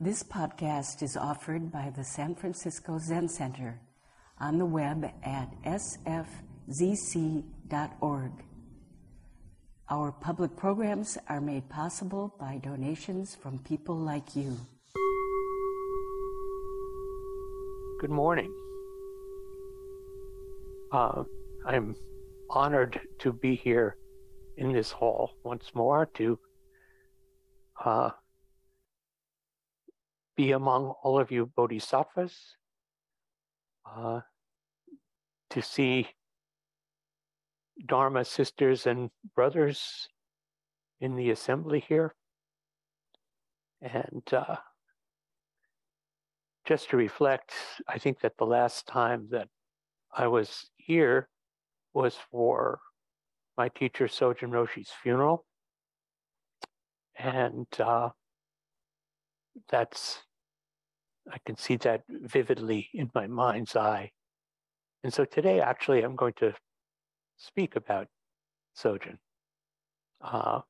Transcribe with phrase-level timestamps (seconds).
[0.00, 3.80] This podcast is offered by the San Francisco Zen Center
[4.38, 6.22] on the web at sfzc.org.
[9.90, 14.56] Our public programs are made possible by donations from people like you.
[17.98, 18.54] Good morning.
[20.92, 21.24] Uh,
[21.66, 21.96] I'm
[22.48, 23.96] honored to be here
[24.58, 26.38] in this hall once more to
[27.84, 28.10] uh,
[30.38, 32.54] be among all of you bodhisattvas,
[33.84, 34.20] uh,
[35.50, 36.06] to see
[37.84, 40.08] Dharma sisters and brothers
[41.00, 42.14] in the assembly here.
[43.82, 44.56] And uh,
[46.64, 47.52] just to reflect,
[47.88, 49.48] I think that the last time that
[50.16, 51.28] I was here
[51.94, 52.78] was for
[53.56, 55.44] my teacher Sojun Roshi's funeral.
[57.18, 58.10] And uh,
[59.68, 60.20] that's
[61.30, 64.12] I can see that vividly in my mind's eye.
[65.04, 66.54] And so today, actually, I'm going to
[67.36, 68.08] speak about
[68.76, 69.18] Sojun.
[70.20, 70.60] Uh,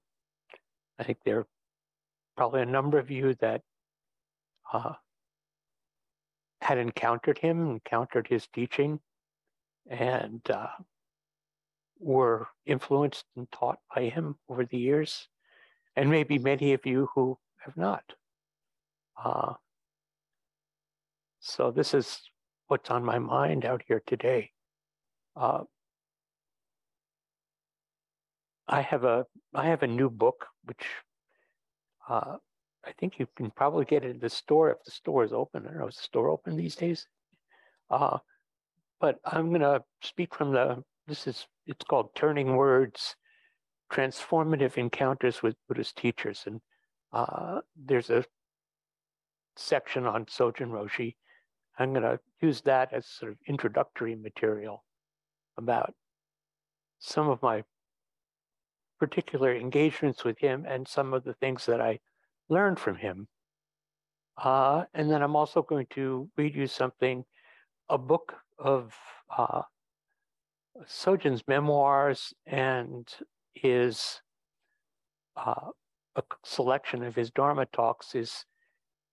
[0.99, 1.47] I think there are
[2.37, 3.63] probably a number of you that
[4.73, 4.95] uh,
[6.61, 9.01] had encountered him, encountered his teaching,
[9.89, 10.69] and uh,
[11.99, 15.29] were influenced and taught by him over the years.
[15.97, 18.05] And maybe many of you who have not.
[21.49, 22.21] So this is
[22.67, 24.51] what's on my mind out here today.
[25.35, 25.63] Uh,
[28.69, 29.25] I have a
[29.55, 30.85] I have a new book which
[32.07, 32.37] uh,
[32.85, 35.65] I think you can probably get it at the store if the store is open.
[35.65, 37.07] I don't know is the store open these days.
[37.89, 38.19] Uh,
[39.01, 43.17] but I'm going to speak from the this is it's called Turning Words:
[43.91, 46.61] Transformative Encounters with Buddhist Teachers, and
[47.15, 48.23] uh, there's a
[49.57, 51.15] section on Sojun Roshi
[51.79, 54.85] I'm going to use that as sort of introductory material
[55.57, 55.95] about
[56.99, 57.65] some of my
[58.99, 62.01] particular engagements with him and some of the things that I
[62.49, 63.29] learned from him.
[64.37, 67.25] Uh, and then I'm also going to read you something,
[67.89, 68.95] a book of
[69.37, 69.63] uh,
[70.87, 73.09] Sojun's memoirs and
[73.55, 74.21] his
[75.37, 75.71] uh,
[76.17, 78.45] a selection of his Dharma talks is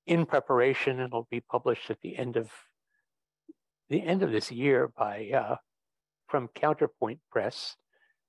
[0.06, 1.00] in preparation.
[1.00, 2.50] It'll be published at the end of
[3.90, 5.56] the end of this year by uh,
[6.28, 7.76] from Counterpoint Press,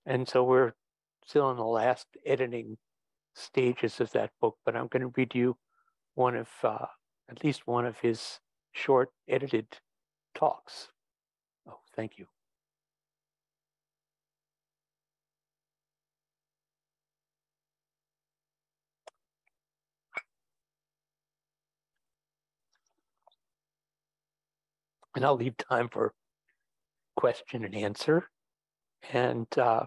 [0.05, 0.73] and so we're
[1.25, 2.77] still in the last editing
[3.35, 4.57] stages of that book.
[4.65, 5.57] But I'm going to read you
[6.15, 6.87] one of uh,
[7.31, 8.41] at least one of his
[8.73, 9.67] short edited
[10.35, 10.89] talks.
[11.69, 12.27] Oh, thank you.
[25.17, 26.13] And I'll leave time for
[27.17, 28.29] question and answer.
[29.13, 29.87] And uh,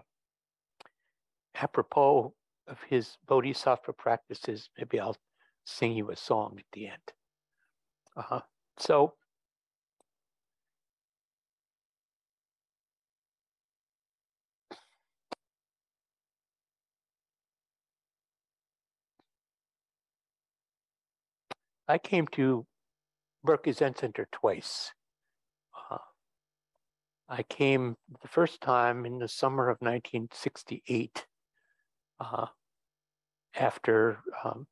[1.54, 2.34] apropos
[2.66, 5.16] of his bodhisattva practices, maybe I'll
[5.64, 7.12] sing you a song at the end.
[8.16, 8.40] Uh,
[8.76, 9.14] so,
[21.86, 22.66] I came to
[23.42, 24.92] Berkeley Zen Center twice.
[27.32, 31.26] I came the first time in the summer of 1968
[32.18, 32.46] uh,
[33.54, 34.66] after um,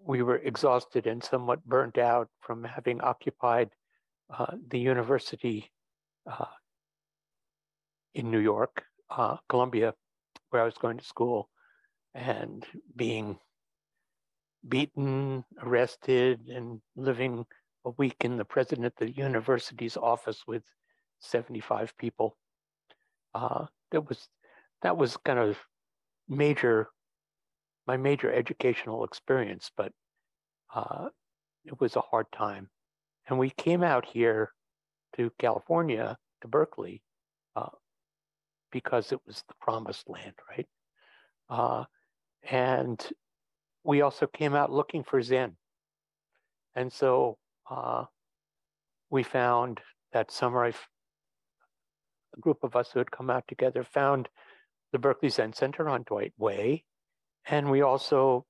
[0.00, 3.70] we were exhausted and somewhat burnt out from having occupied
[4.36, 5.70] uh, the university
[6.28, 6.46] uh,
[8.14, 9.94] in New York, uh, Columbia,
[10.50, 11.48] where I was going to school,
[12.12, 12.66] and
[12.96, 13.38] being
[14.68, 17.46] beaten, arrested, and living
[17.86, 20.64] a week in the president of the university's office with
[21.20, 22.36] 75 people.
[23.34, 24.28] Uh, that was
[24.82, 25.56] that was kind of
[26.28, 26.88] major,
[27.86, 29.92] my major educational experience, but
[30.74, 31.08] uh,
[31.64, 32.68] it was a hard time.
[33.28, 34.52] And we came out here
[35.16, 37.02] to California, to Berkeley,
[37.54, 37.70] uh,
[38.70, 40.66] because it was the promised land, right?
[41.48, 41.84] Uh,
[42.42, 43.04] and
[43.84, 45.56] we also came out looking for Zen.
[46.74, 47.38] And so
[47.70, 48.04] uh,
[49.10, 49.80] we found
[50.12, 50.88] that summer, I've,
[52.36, 54.28] a group of us who had come out together found
[54.92, 56.84] the Berkeley Zen Center on Dwight Way.
[57.48, 58.44] And we also,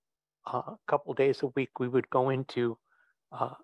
[0.47, 2.79] uh, a couple days a week, we would go into
[3.33, 3.55] uh,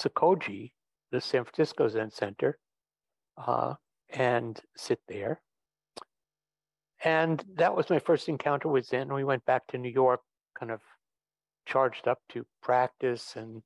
[0.00, 2.58] the San Francisco Zen Center,
[3.36, 3.74] uh,
[4.10, 5.40] and sit there.
[7.04, 9.12] And that was my first encounter with Zen.
[9.12, 10.20] We went back to New York
[10.58, 10.80] kind of
[11.66, 13.62] charged up to practice and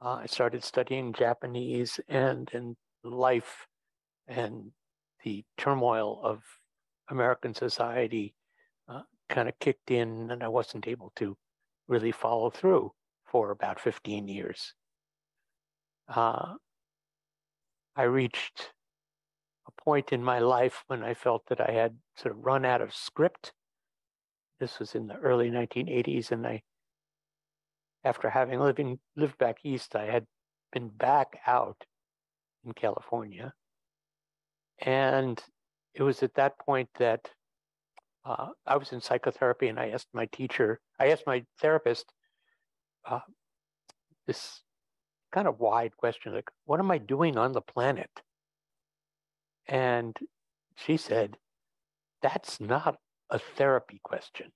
[0.00, 3.66] uh, I started studying Japanese and and life
[4.26, 4.72] and
[5.24, 6.42] the turmoil of
[7.10, 8.34] American society
[8.88, 11.36] uh, kind of kicked in and I wasn't able to
[11.88, 12.92] really follow through
[13.26, 14.74] for about 15 years.
[16.08, 16.54] Uh,
[17.96, 18.72] I reached
[19.66, 22.80] a point in my life when I felt that I had sort of run out
[22.80, 23.52] of script.
[24.60, 26.62] This was in the early 1980s, and I,
[28.04, 30.26] after having living lived back east, I had
[30.72, 31.84] been back out
[32.64, 33.52] in California,
[34.80, 35.42] and
[35.94, 37.28] it was at that point that
[38.24, 42.12] uh, I was in psychotherapy, and I asked my teacher, I asked my therapist,
[43.04, 43.20] uh,
[44.26, 44.62] this
[45.32, 48.10] kind of wide question, like, what am I doing on the planet?
[49.66, 50.16] And
[50.76, 51.36] she said,
[52.22, 52.96] That's not
[53.30, 54.52] a therapy question.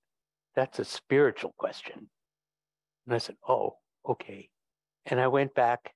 [0.55, 2.09] That's a spiritual question.
[3.07, 3.77] And I said, Oh,
[4.09, 4.49] okay.
[5.07, 5.95] And I went back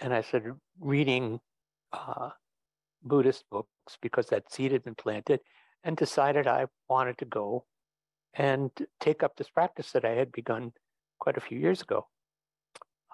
[0.00, 1.40] and I started reading
[1.92, 2.30] uh,
[3.02, 3.68] Buddhist books
[4.00, 5.40] because that seed had been planted
[5.84, 7.64] and decided I wanted to go
[8.34, 8.70] and
[9.00, 10.72] take up this practice that I had begun
[11.20, 12.08] quite a few years ago.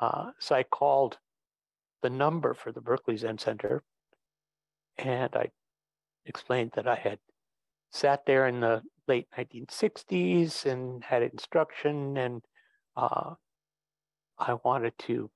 [0.00, 1.19] Uh, so I called
[2.02, 3.82] the number for the Berkeley Zen Center
[4.99, 5.50] and I
[6.26, 7.19] explained that I had
[7.91, 12.43] sat there in the late 1960s and had instruction, and
[12.99, 13.35] uh,
[14.39, 15.31] I wanted to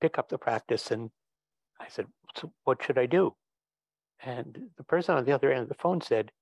[0.00, 0.90] pick up the practice.
[0.90, 1.10] And
[1.80, 2.06] I said,
[2.36, 3.34] so What should I do?
[4.22, 6.32] And the person on the other end of the phone said,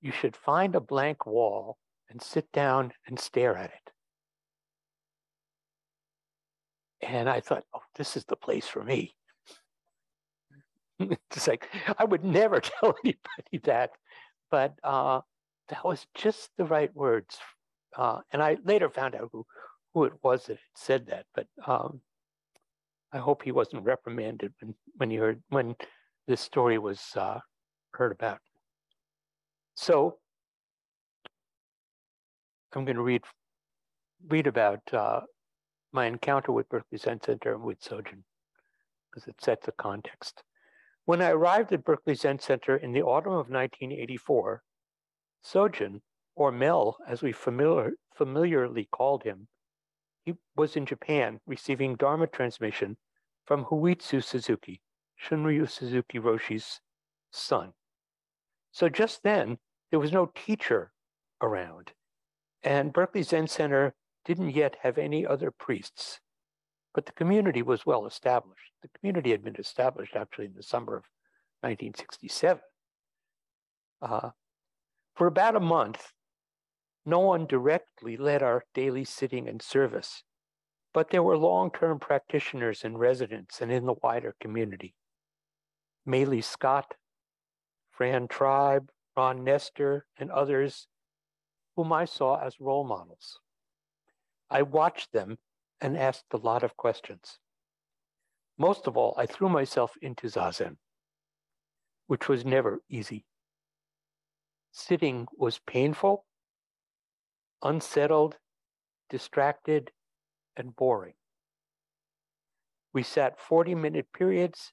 [0.00, 1.78] You should find a blank wall
[2.10, 3.92] and sit down and stare at it.
[7.08, 9.14] And I thought, Oh, this is the place for me.
[10.98, 11.68] it's like
[11.98, 13.90] I would never tell anybody that,
[14.50, 15.20] but uh,
[15.68, 17.38] that was just the right words.
[17.96, 19.46] Uh, and I later found out who
[19.94, 22.00] who it was that said that, but um,
[23.12, 25.76] I hope he wasn't reprimanded when when he heard when
[26.26, 27.40] this story was uh,
[27.92, 28.38] heard about.
[29.74, 30.18] So
[32.74, 33.22] I'm going to read
[34.28, 35.20] read about uh,
[35.92, 38.22] my encounter with Berkeley Zen Center and with Sojun
[39.10, 40.42] because it sets the context.
[41.04, 44.62] When I arrived at Berkeley Zen Center in the autumn of 1984,
[45.44, 46.00] Sojun,
[46.34, 49.48] or Mel as we familiar, familiarly called him,
[50.24, 52.96] he was in Japan receiving Dharma transmission
[53.44, 54.80] from Hoitsu Suzuki,
[55.22, 56.80] Shunryu Suzuki Roshi's
[57.30, 57.72] son.
[58.70, 59.58] So just then,
[59.90, 60.92] there was no teacher
[61.42, 61.92] around,
[62.62, 63.94] and Berkeley Zen Center
[64.24, 66.20] didn't yet have any other priests
[66.94, 68.72] but the community was well established.
[68.82, 71.04] The community had been established actually in the summer of
[71.60, 72.60] 1967.
[74.00, 74.30] Uh,
[75.14, 76.12] for about a month,
[77.04, 80.22] no one directly led our daily sitting and service,
[80.94, 84.94] but there were long term practitioners and residents and in the wider community.
[86.06, 86.94] Maylie Scott,
[87.90, 90.86] Fran Tribe, Ron Nestor, and others
[91.76, 93.40] whom I saw as role models.
[94.50, 95.38] I watched them
[95.80, 97.38] and asked a lot of questions.
[98.58, 100.76] Most of all, I threw myself into Zazen,
[102.06, 103.24] which was never easy.
[104.70, 106.24] Sitting was painful,
[107.62, 108.36] unsettled,
[109.10, 109.90] distracted,
[110.56, 111.14] and boring.
[112.92, 114.72] We sat 40 minute periods,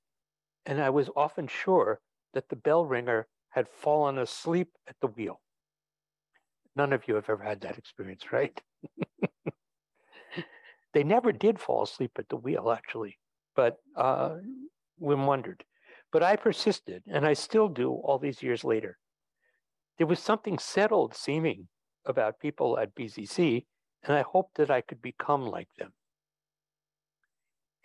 [0.66, 2.02] and I was often sure
[2.34, 5.42] that the bell ringer had fallen asleep at the wheel.
[6.76, 8.60] None of you have ever had that experience, right?
[10.94, 13.20] They never did fall asleep at the wheel, actually,
[13.56, 14.38] but uh,
[15.02, 15.64] Wim wondered.
[16.12, 18.98] But I persisted, and I still do all these years later.
[19.98, 21.68] There was something settled seeming
[22.06, 23.66] about people at BZC,
[24.04, 25.94] and I hoped that I could become like them.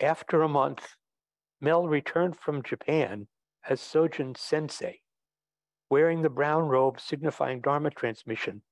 [0.00, 0.96] After a month,
[1.60, 3.28] Mel returned from Japan
[3.68, 5.00] as Sojun Sensei,
[5.88, 8.62] wearing the brown robe signifying Dharma transmission,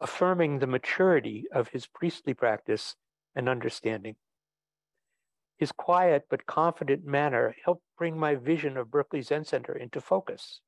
[0.00, 2.96] affirming the maturity of his priestly practice
[3.34, 4.16] and understanding.
[5.56, 10.60] His quiet but confident manner helped bring my vision of Berkeley Zen Center into focus.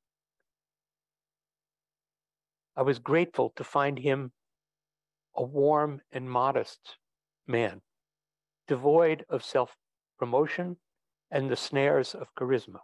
[2.81, 4.33] I was grateful to find him
[5.37, 6.97] a warm and modest
[7.47, 7.83] man,
[8.67, 9.77] devoid of self
[10.19, 10.79] promotion
[11.31, 12.79] and the snares of charisma.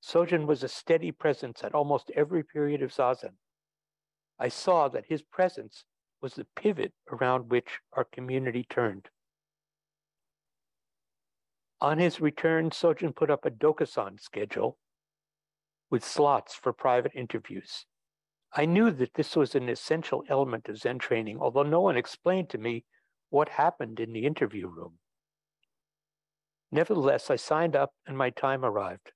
[0.00, 3.34] Sojun was a steady presence at almost every period of Zazen.
[4.38, 5.84] I saw that his presence
[6.22, 9.08] was the pivot around which our community turned.
[11.80, 14.78] On his return, Sojun put up a Dokusan schedule
[15.90, 17.86] with slots for private interviews.
[18.56, 22.50] I knew that this was an essential element of Zen training, although no one explained
[22.50, 22.84] to me
[23.30, 24.98] what happened in the interview room.
[26.70, 29.12] Nevertheless, I signed up and my time arrived.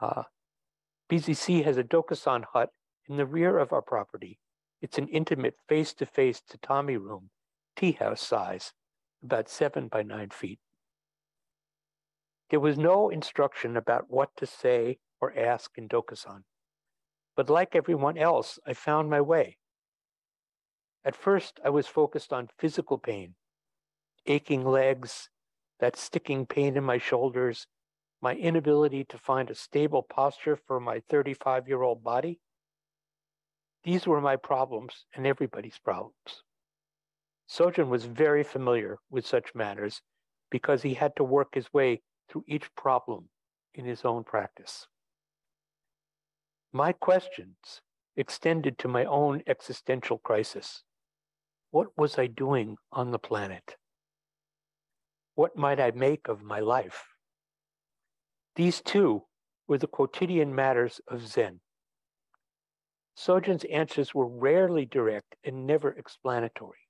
[0.00, 0.22] Uh,
[1.10, 2.70] BZC has a Dokusan hut
[3.06, 4.38] in the rear of our property.
[4.80, 7.30] It's an intimate face to face tatami room,
[7.76, 8.72] tea house size,
[9.22, 10.58] about seven by nine feet.
[12.48, 16.44] There was no instruction about what to say or ask in Dokusan.
[17.36, 19.58] But like everyone else, I found my way.
[21.04, 23.34] At first, I was focused on physical pain,
[24.26, 25.28] aching legs,
[25.80, 27.66] that sticking pain in my shoulders,
[28.22, 32.40] my inability to find a stable posture for my 35 year old body.
[33.82, 36.42] These were my problems and everybody's problems.
[37.50, 40.00] Sojun was very familiar with such matters
[40.50, 43.28] because he had to work his way through each problem
[43.74, 44.86] in his own practice.
[46.76, 47.82] My questions
[48.16, 50.82] extended to my own existential crisis.
[51.70, 53.76] What was I doing on the planet?
[55.36, 57.04] What might I make of my life?
[58.56, 59.22] These two
[59.68, 61.60] were the quotidian matters of Zen.
[63.14, 66.88] Sojun's answers were rarely direct and never explanatory.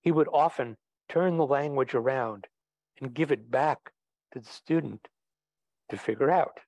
[0.00, 0.76] He would often
[1.08, 2.46] turn the language around
[3.00, 3.90] and give it back
[4.32, 5.08] to the student
[5.90, 6.60] to figure out.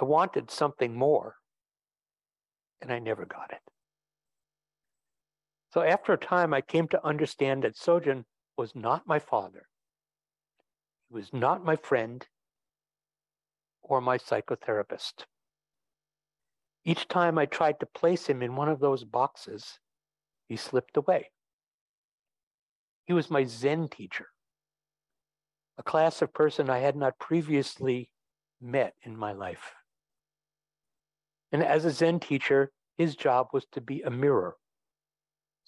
[0.00, 1.36] I wanted something more,
[2.80, 3.60] and I never got it.
[5.74, 8.24] So after a time, I came to understand that Sojun
[8.56, 9.68] was not my father.
[11.08, 12.26] He was not my friend
[13.82, 15.26] or my psychotherapist.
[16.84, 19.80] Each time I tried to place him in one of those boxes,
[20.48, 21.30] he slipped away.
[23.04, 24.28] He was my Zen teacher,
[25.76, 28.10] a class of person I had not previously
[28.62, 29.74] met in my life.
[31.52, 34.56] And as a Zen teacher, his job was to be a mirror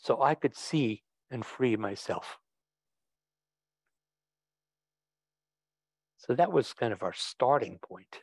[0.03, 2.39] so I could see and free myself.
[6.19, 8.21] So that was kind of our starting point.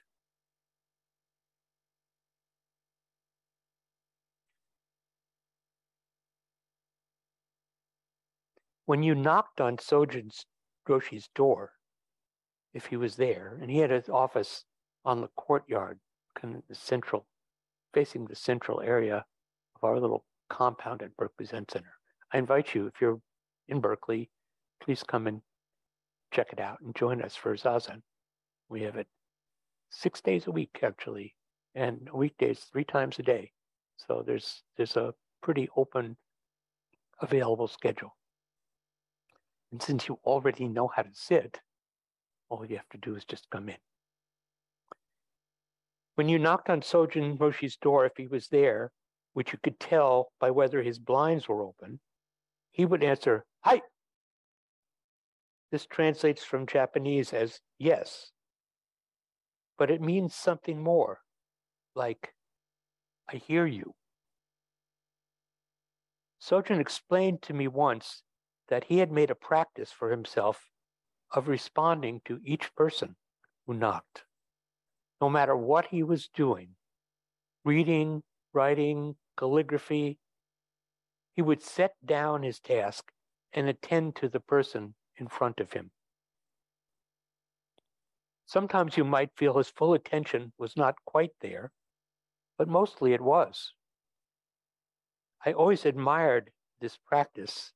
[8.85, 10.45] When you knocked on Sojun's
[10.87, 11.73] Roshi's door,
[12.73, 14.65] if he was there, and he had his office
[15.05, 15.99] on the courtyard,
[16.35, 17.27] kind of the central,
[17.93, 19.25] facing the central area
[19.75, 21.93] of our little compound at Berkeley Zen Center.
[22.33, 23.19] I invite you, if you're
[23.67, 24.29] in Berkeley,
[24.81, 25.41] please come and
[26.31, 28.01] check it out and join us for Zazen.
[28.69, 29.07] We have it
[29.89, 31.35] six days a week, actually,
[31.75, 33.51] and weekdays three times a day.
[33.97, 36.17] So there's there's a pretty open,
[37.21, 38.15] available schedule.
[39.71, 41.59] And since you already know how to sit,
[42.49, 43.77] all you have to do is just come in.
[46.19, 48.91] When you knocked on Sojun Roshi's door, if he was there,
[49.31, 52.01] which you could tell by whether his blinds were open,
[52.71, 53.83] he would answer, Hi.
[55.71, 58.31] This translates from Japanese as yes,
[59.77, 61.21] but it means something more,
[61.95, 62.33] like,
[63.31, 63.95] I hear you.
[66.41, 68.23] Sojun explained to me once
[68.67, 70.69] that he had made a practice for himself
[71.31, 73.15] of responding to each person
[73.65, 74.25] who knocked,
[75.21, 76.69] no matter what he was doing,
[77.65, 78.23] reading,
[78.53, 80.17] writing, calligraphy.
[81.35, 83.11] He would set down his task
[83.53, 85.91] and attend to the person in front of him.
[88.45, 91.71] Sometimes you might feel his full attention was not quite there,
[92.57, 93.73] but mostly it was.
[95.45, 97.73] I always admired this practice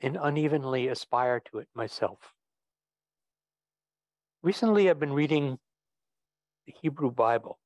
[0.00, 2.34] and unevenly aspire to it myself.
[4.42, 5.58] Recently, I've been reading
[6.66, 7.58] the Hebrew Bible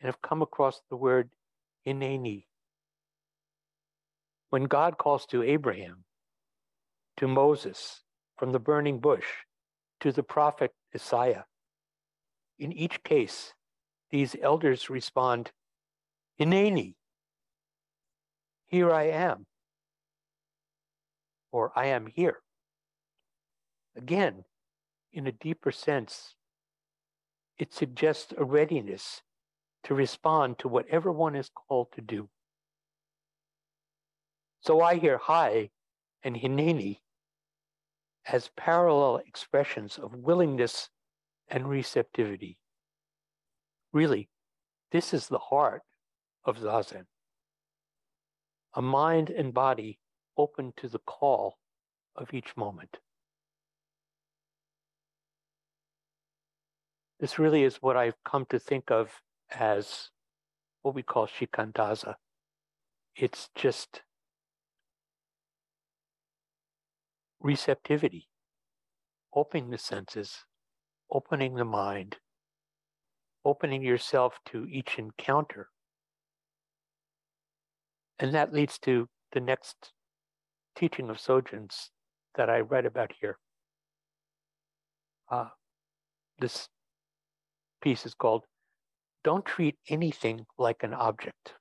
[0.00, 1.30] and have come across the word
[1.86, 2.46] Hineni.
[4.50, 6.04] When God calls to Abraham,
[7.18, 8.02] to Moses
[8.38, 9.26] from the burning bush,
[10.00, 11.44] to the prophet Isaiah,
[12.58, 13.52] in each case,
[14.10, 15.52] these elders respond,
[16.38, 16.94] Hineni,
[18.66, 19.46] here I am,
[21.52, 22.38] or I am here.
[23.96, 24.44] Again,
[25.12, 26.34] in a deeper sense,
[27.60, 29.20] it suggests a readiness
[29.84, 32.26] to respond to whatever one is called to do.
[34.62, 35.68] So I hear hi
[36.22, 37.00] and hineni
[38.26, 40.88] as parallel expressions of willingness
[41.48, 42.56] and receptivity.
[43.92, 44.30] Really,
[44.90, 45.82] this is the heart
[46.44, 47.04] of Zazen.
[48.74, 49.98] A mind and body
[50.38, 51.58] open to the call
[52.16, 53.00] of each moment.
[57.20, 60.08] This really is what I've come to think of as
[60.80, 62.14] what we call shikantaza.
[63.14, 64.00] It's just
[67.38, 68.28] receptivity,
[69.34, 70.46] opening the senses,
[71.12, 72.16] opening the mind,
[73.44, 75.68] opening yourself to each encounter.
[78.18, 79.92] And that leads to the next
[80.74, 81.90] teaching of Sojun's
[82.36, 83.38] that I read about here.
[85.30, 85.48] Uh,
[86.38, 86.68] this
[87.80, 88.44] piece is called
[89.24, 91.54] Don't Treat Anything Like an Object.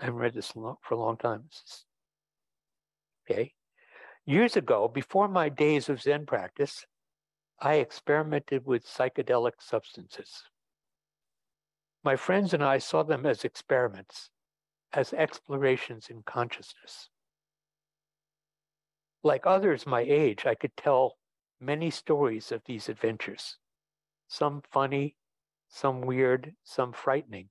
[0.00, 1.44] I haven't read this for a long time.
[3.30, 3.52] Okay.
[4.26, 6.84] Years ago, before my days of Zen practice,
[7.60, 10.42] I experimented with psychedelic substances.
[12.02, 14.30] My friends and I saw them as experiments,
[14.92, 17.08] as explorations in consciousness.
[19.24, 21.16] Like others my age, I could tell
[21.60, 23.56] many stories of these adventures,
[24.26, 25.16] some funny,
[25.68, 27.48] some weird, some frightening.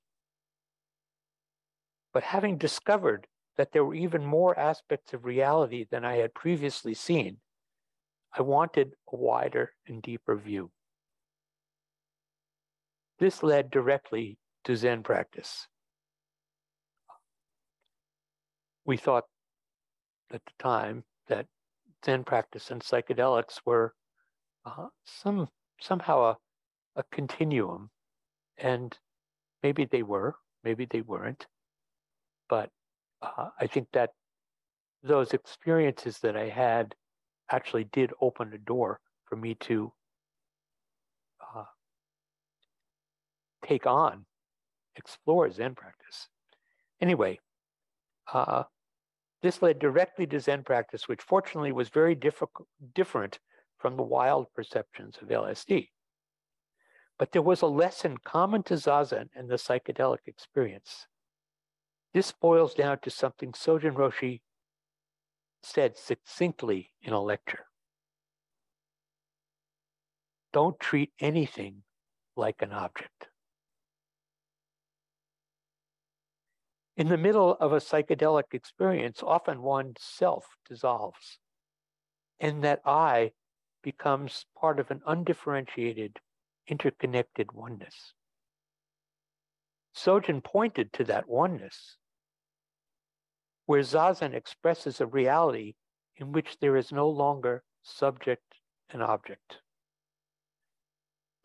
[2.14, 6.94] But having discovered that there were even more aspects of reality than I had previously
[6.94, 7.38] seen,
[8.38, 10.72] I wanted a wider and deeper view.
[13.20, 15.68] This led directly to Zen practice.
[18.84, 19.26] We thought
[20.34, 21.46] at the time that
[22.06, 23.94] Zen practice and psychedelics were
[24.66, 25.48] uh, some
[25.80, 26.38] somehow a,
[26.96, 27.90] a continuum,
[28.58, 28.98] and
[29.64, 31.48] maybe they were, maybe they weren't,
[32.50, 32.70] but
[33.22, 34.12] uh, I think that
[35.04, 36.96] those experiences that I had
[37.50, 39.92] actually did open a door for me to
[41.56, 41.64] uh,
[43.66, 44.26] take on,
[44.96, 46.28] explore Zen practice.
[47.00, 47.40] Anyway,
[48.32, 48.64] uh,
[49.42, 53.40] this led directly to Zen practice, which fortunately was very different
[53.78, 55.90] from the wild perceptions of LSD.
[57.18, 61.08] But there was a lesson common to Zazen and the psychedelic experience.
[62.14, 64.42] This boils down to something Sojun Roshi
[65.64, 67.66] said succinctly in a lecture.
[70.54, 71.84] Don't treat anything
[72.36, 73.28] like an object.
[76.98, 81.40] In the middle of a psychedelic experience, often one's self dissolves,
[82.40, 83.32] and that I
[83.82, 86.20] becomes part of an undifferentiated,
[86.68, 88.14] interconnected oneness.
[89.96, 91.98] Sojun pointed to that oneness
[93.66, 95.76] where Zazen expresses a reality
[96.18, 98.56] in which there is no longer subject
[98.90, 99.60] and object.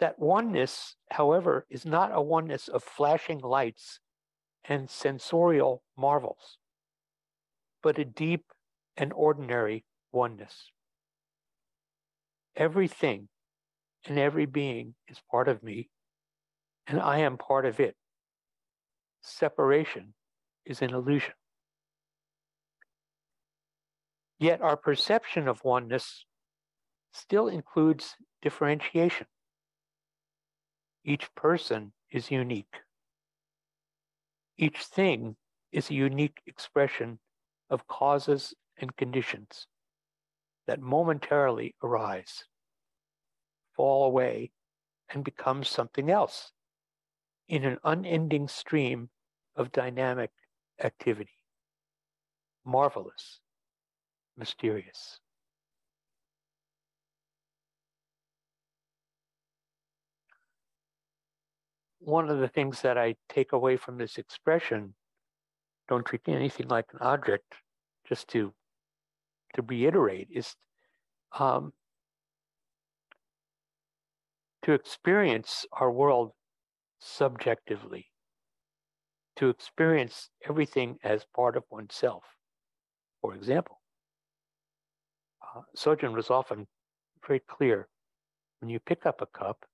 [0.01, 4.01] That oneness, however, is not a oneness of flashing lights
[4.69, 6.59] and sensorial marvels,
[7.83, 8.45] but a deep
[8.97, 10.71] and ordinary oneness.
[12.57, 13.29] Everything
[14.07, 15.89] and every being is part of me,
[16.87, 17.97] and I am part of it.
[19.21, 20.15] Separation
[20.65, 21.35] is an illusion.
[24.39, 26.25] Yet our perception of oneness
[27.13, 29.27] still includes differentiation.
[31.05, 32.75] Each person is unique.
[34.59, 35.37] Each thing
[35.73, 37.19] is a unique expression
[37.71, 39.67] of causes and conditions
[40.67, 42.45] that momentarily arise,
[43.75, 44.51] fall away,
[45.11, 46.53] and become something else
[47.49, 49.11] in an unending stream
[49.55, 50.31] of dynamic
[50.83, 51.39] activity.
[52.65, 53.41] Marvelous
[54.37, 55.21] mysterious.
[62.07, 64.95] One of the things that I take away from this expression,
[65.89, 67.55] don't treat anything like an object,
[68.09, 68.55] just to
[69.55, 70.55] to reiterate, is
[71.37, 71.73] um,
[74.63, 76.31] to experience our world
[77.01, 78.07] subjectively,
[79.35, 82.23] to experience everything as part of oneself.
[83.21, 83.81] For example,
[85.43, 85.63] uh,
[86.13, 86.69] was often
[87.27, 87.89] very clear.
[88.61, 89.67] When you pick up a cup,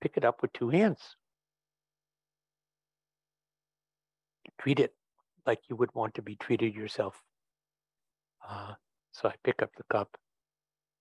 [0.00, 1.16] pick it up with two hands.
[4.58, 4.94] Treat it
[5.46, 7.22] like you would want to be treated yourself.
[8.48, 8.74] Uh,
[9.12, 10.16] so I pick up the cup,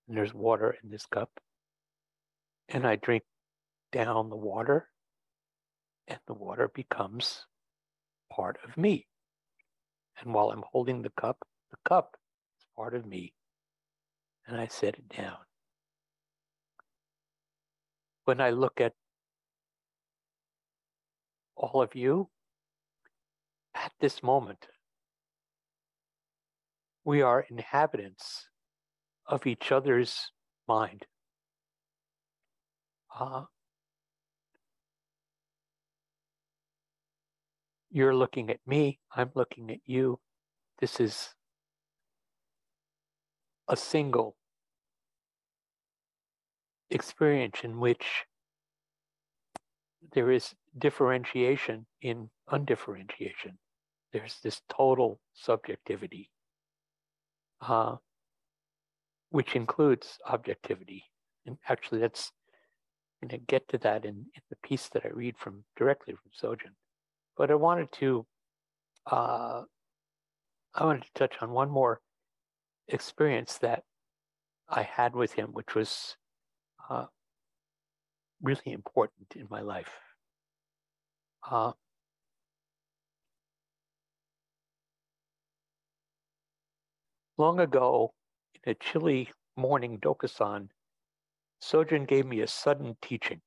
[0.08, 1.29] and there's water in this cup,
[2.69, 3.23] and I drink
[3.91, 4.88] down the water,
[6.08, 7.45] and the water becomes
[8.31, 9.08] part of me.
[10.19, 11.38] And while I'm holding the cup,
[11.71, 12.17] the cup
[12.60, 13.34] is part of me,
[14.47, 15.38] and I set it down.
[18.25, 18.93] When I look at
[21.55, 22.29] all of you
[23.75, 24.67] at this moment,
[27.03, 28.49] we are inhabitants
[29.27, 30.31] of each other's
[30.67, 31.05] mind.
[33.17, 33.43] Uh,
[37.91, 40.19] you're looking at me, I'm looking at you.
[40.79, 41.35] This is
[43.67, 44.35] a single
[46.89, 48.26] experience in which
[50.13, 53.58] there is differentiation in undifferentiation.
[54.13, 56.30] There's this total subjectivity,
[57.62, 57.95] uh,
[59.30, 61.04] which includes objectivity.
[61.45, 62.32] And actually, that's
[63.21, 66.32] going to get to that in, in, the piece that I read from directly from
[66.32, 66.74] Sojun.
[67.38, 68.26] But I wanted to,
[69.12, 69.63] uh,
[70.74, 72.02] I wanted to touch on one more
[72.88, 73.84] experience that
[74.69, 76.15] I had with him, which was
[76.89, 77.06] uh,
[78.41, 79.91] really important in my life.
[81.50, 81.71] Uh,
[87.38, 88.13] long ago,
[88.63, 90.69] in a chilly morning dokusan,
[91.62, 93.41] Sojun gave me a sudden teaching.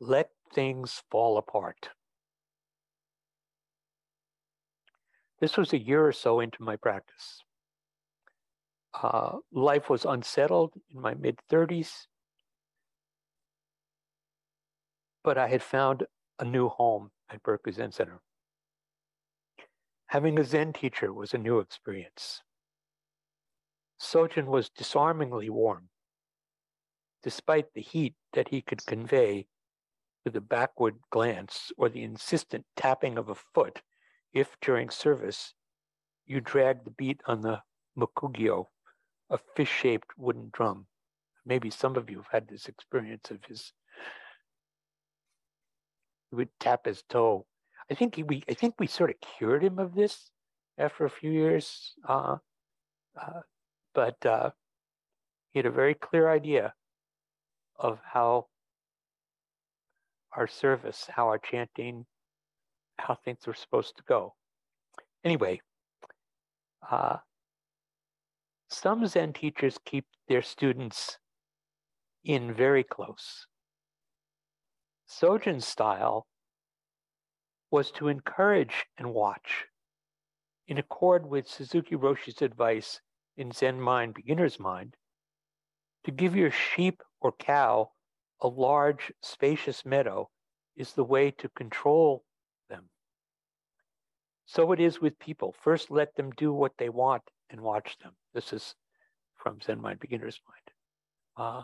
[0.00, 1.90] Let things fall apart.
[5.40, 7.42] This was a year or so into my practice.
[9.02, 12.06] Uh, life was unsettled in my mid 30s,
[15.22, 16.06] but I had found
[16.38, 18.22] a new home at Berkeley Zen Center.
[20.06, 22.42] Having a Zen teacher was a new experience.
[24.00, 25.88] Sojun was disarmingly warm,
[27.22, 29.46] despite the heat that he could convey
[30.24, 33.82] with a backward glance or the insistent tapping of a foot
[34.32, 35.54] if during service
[36.24, 37.60] you dragged the beat on the
[37.96, 38.66] mokugyo,
[39.30, 40.86] a fish shaped wooden drum.
[41.44, 43.72] Maybe some of you have had this experience of his.
[46.30, 47.46] He would tap his toe.
[47.90, 50.30] I think he, we, I think we sort of cured him of this
[50.76, 51.94] after a few years.
[52.06, 52.36] Uh,
[53.20, 53.40] uh,
[53.94, 54.50] but uh,
[55.52, 56.74] he had a very clear idea
[57.78, 58.46] of how
[60.32, 62.04] our service, how our chanting,
[62.98, 64.34] how things were supposed to go.
[65.24, 65.60] Anyway,
[66.90, 67.16] uh,
[68.68, 71.18] some Zen teachers keep their students
[72.24, 73.46] in very close.
[75.06, 76.26] Sojun's style
[77.70, 79.66] was to encourage and watch
[80.66, 83.00] in accord with Suzuki Roshi's advice
[83.36, 84.96] in Zen Mind, Beginner's Mind,
[86.04, 87.90] to give your sheep or cow
[88.40, 90.28] a large, spacious meadow
[90.76, 92.24] is the way to control
[92.68, 92.88] them.
[94.44, 95.54] So it is with people.
[95.60, 98.12] First, let them do what they want and watch them.
[98.34, 98.74] This is
[99.36, 101.48] from Zen Mind, Beginner's Mind.
[101.48, 101.62] Uh,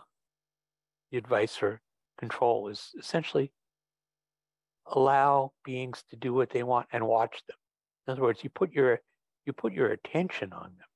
[1.10, 1.80] the advice for
[2.18, 3.52] control is essentially
[4.86, 7.56] allow beings to do what they want and watch them.
[8.06, 9.00] In other words, you put your
[9.44, 10.88] you put your attention on them.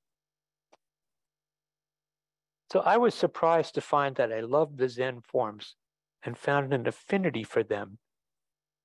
[2.71, 5.75] So I was surprised to find that I loved the Zen forms
[6.23, 7.97] and found an affinity for them,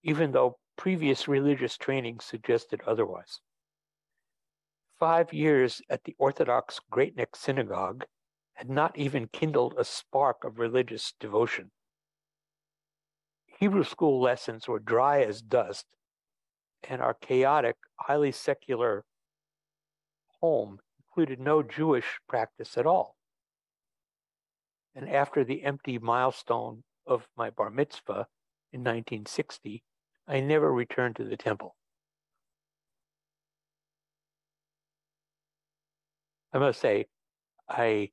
[0.02, 3.40] even though previous religious training suggested otherwise.
[5.02, 8.04] Five years at the Orthodox Great Neck Synagogue
[8.54, 11.72] had not even kindled a spark of religious devotion.
[13.58, 15.86] Hebrew school lessons were dry as dust,
[16.88, 19.04] and our chaotic, highly secular
[20.40, 23.16] home included no Jewish practice at all.
[24.94, 28.28] And after the empty milestone of my bar mitzvah
[28.72, 29.82] in 1960,
[30.28, 31.74] I never returned to the temple.
[36.52, 37.06] I must say,
[37.68, 38.10] I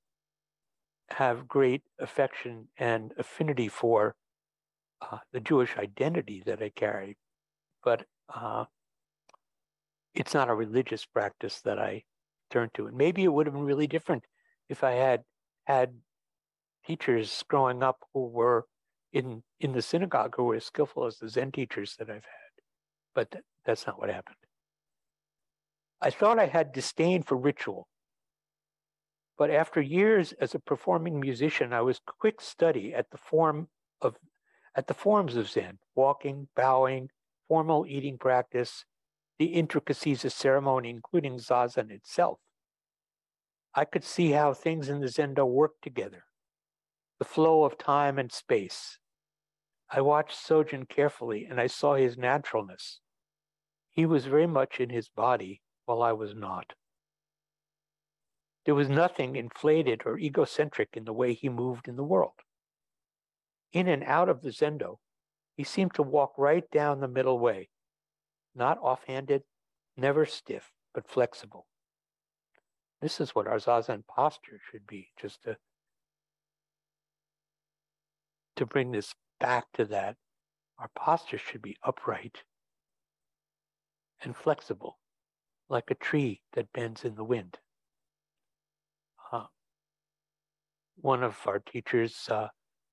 [1.10, 4.16] have great affection and affinity for
[5.02, 7.18] uh, the Jewish identity that I carry,
[7.84, 8.66] but uh,
[10.14, 12.04] it's not a religious practice that I
[12.50, 12.88] turn to.
[12.88, 14.24] And maybe it would have been really different
[14.70, 15.24] if I had
[15.66, 15.94] had
[16.86, 18.66] teachers growing up who were
[19.12, 22.52] in in the synagogue who were as skillful as the Zen teachers that I've had.
[23.14, 24.38] But th- that's not what happened.
[26.02, 27.88] I thought I had disdain for ritual.
[29.40, 33.70] But after years as a performing musician, I was quick study at the form
[34.02, 34.18] of
[34.76, 37.10] at the forms of Zen, walking, bowing,
[37.48, 38.84] formal eating practice,
[39.40, 42.40] the intricacies of ceremony, including zazen itself.
[43.74, 46.26] I could see how things in the Zendo work together,
[47.18, 49.00] the flow of time and space.
[49.90, 53.00] I watched Sojun carefully and I saw his naturalness.
[53.90, 56.74] He was very much in his body while I was not.
[58.66, 62.34] There was nothing inflated or egocentric in the way he moved in the world.
[63.72, 64.98] In and out of the Zendo,
[65.56, 67.70] he seemed to walk right down the middle way,
[68.56, 69.44] not offhanded,
[69.98, 71.68] never stiff, but flexible.
[73.02, 75.58] This is what our zazen posture should be, just to
[78.58, 80.18] to bring this back to that.
[80.78, 82.44] Our posture should be upright
[84.22, 85.00] and flexible,
[85.70, 87.58] like a tree that bends in the wind.
[89.32, 89.46] Uh,
[91.02, 92.48] one of our teachers, uh,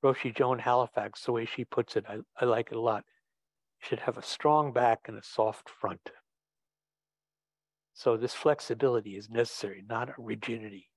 [0.04, 3.04] Roshi Joan Halifax, the way she puts it, I, I like it a lot.
[3.80, 6.10] You should have a strong back and a soft front.
[7.94, 10.90] So this flexibility is necessary, not a rigidity.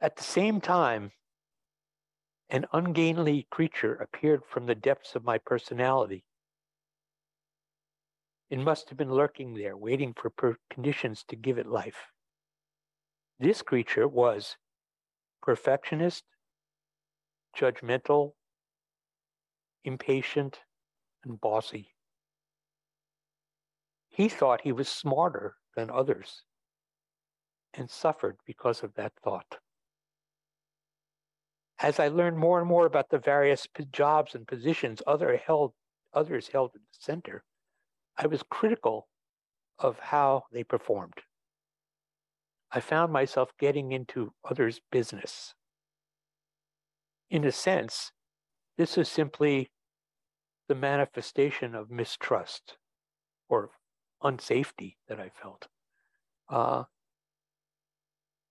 [0.00, 1.12] At the same time,
[2.48, 6.24] an ungainly creature appeared from the depths of my personality.
[8.50, 12.08] It must have been lurking there, waiting for conditions to give it life.
[13.38, 14.56] This creature was
[15.42, 16.24] perfectionist,
[17.56, 18.32] judgmental,
[19.84, 20.60] impatient,
[21.24, 21.94] and bossy.
[24.08, 26.42] He thought he was smarter than others
[27.74, 29.58] and suffered because of that thought.
[31.78, 35.72] As I learned more and more about the various jobs and positions other held,
[36.12, 37.42] others held at the center,
[38.16, 39.08] I was critical
[39.78, 41.14] of how they performed.
[42.74, 45.54] I found myself getting into others' business.
[47.28, 48.12] In a sense,
[48.78, 49.70] this is simply
[50.68, 52.78] the manifestation of mistrust
[53.48, 53.70] or
[54.22, 55.68] unsafety that I felt.
[56.48, 56.84] Uh,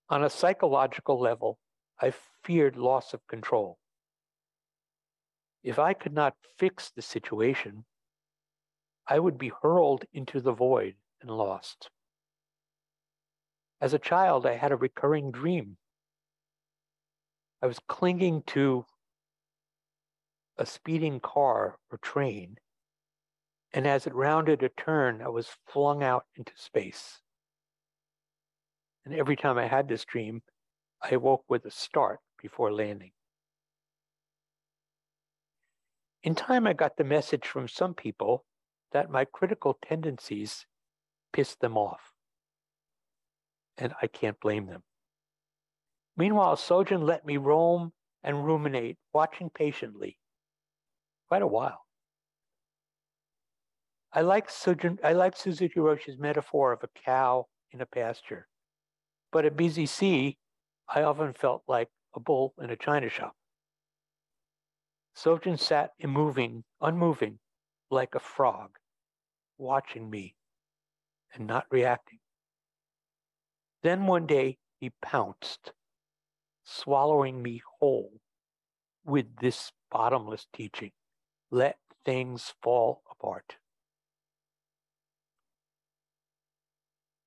[0.09, 1.57] on a psychological level,
[1.99, 3.79] I feared loss of control.
[5.63, 7.85] If I could not fix the situation,
[9.07, 11.89] I would be hurled into the void and lost.
[13.81, 15.77] As a child, I had a recurring dream.
[17.63, 18.85] I was clinging to
[20.57, 22.57] a speeding car or train,
[23.73, 27.21] and as it rounded a turn, I was flung out into space.
[29.03, 30.43] And every time I had this dream,
[31.01, 33.11] I woke with a start before landing.
[36.21, 38.45] In time, I got the message from some people
[38.91, 40.67] that my critical tendencies
[41.33, 42.10] pissed them off.
[43.81, 44.83] And I can't blame them.
[46.15, 50.19] Meanwhile, Sojun let me roam and ruminate, watching patiently,
[51.27, 51.81] quite a while.
[54.13, 58.47] I like Sojun, I like Suzuki Roshi's metaphor of a cow in a pasture.
[59.31, 60.37] But at BZC,
[60.87, 63.33] I often felt like a bull in a china shop.
[65.17, 67.39] Sojun sat immoving, unmoving,
[67.89, 68.77] like a frog,
[69.57, 70.35] watching me
[71.33, 72.19] and not reacting.
[73.83, 75.73] Then one day he pounced,
[76.63, 78.11] swallowing me whole
[79.03, 80.91] with this bottomless teaching
[81.51, 83.57] let things fall apart.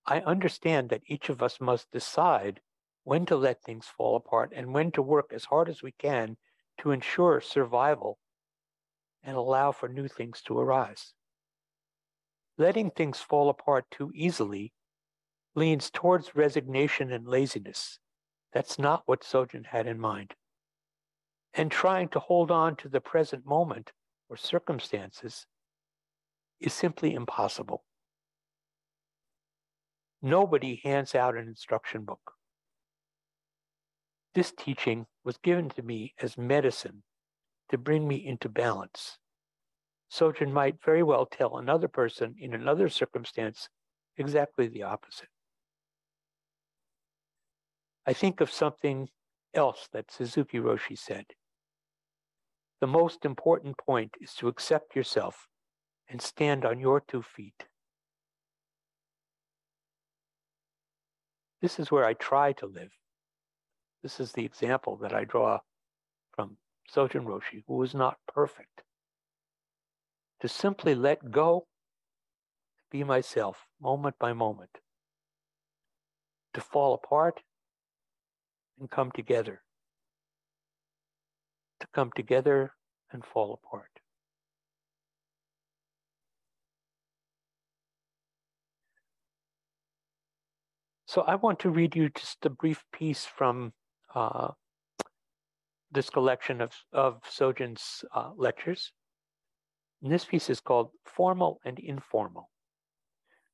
[0.06, 2.60] I understand that each of us must decide
[3.04, 6.36] when to let things fall apart and when to work as hard as we can
[6.78, 8.18] to ensure survival
[9.22, 11.12] and allow for new things to arise.
[12.58, 14.72] Letting things fall apart too easily
[15.54, 17.98] leans towards resignation and laziness.
[18.52, 20.34] That's not what Sojun had in mind.
[21.54, 23.92] And trying to hold on to the present moment
[24.28, 25.46] or circumstances
[26.60, 27.84] is simply impossible.
[30.22, 32.32] Nobody hands out an instruction book.
[34.34, 37.02] This teaching was given to me as medicine
[37.70, 39.18] to bring me into balance.
[40.10, 43.68] Sojun might very well tell another person in another circumstance
[44.16, 45.28] exactly the opposite.
[48.06, 49.08] I think of something
[49.54, 51.24] else that Suzuki Roshi said.
[52.80, 55.48] The most important point is to accept yourself
[56.08, 57.64] and stand on your two feet.
[61.62, 62.90] This is where I try to live.
[64.02, 65.60] This is the example that I draw
[66.36, 66.58] from
[66.94, 68.82] Sojun Roshi, who was not perfect.
[70.42, 71.66] To simply let go,
[72.90, 74.78] be myself moment by moment,
[76.52, 77.40] to fall apart
[78.78, 79.62] and come together,
[81.80, 82.72] to come together
[83.12, 83.90] and fall apart.
[91.06, 93.72] So I want to read you just a brief piece from
[94.16, 94.48] uh,
[95.92, 98.90] this collection of, of Sojun's uh, lectures.
[100.02, 102.50] And this piece is called Formal and Informal.